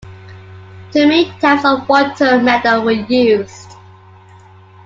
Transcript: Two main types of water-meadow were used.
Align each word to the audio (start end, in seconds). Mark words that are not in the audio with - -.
Two 0.91 1.05
main 1.07 1.31
types 1.37 1.63
of 1.63 1.87
water-meadow 1.87 2.83
were 2.83 2.89
used. 2.89 3.73